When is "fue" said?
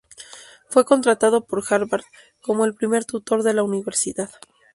0.67-0.83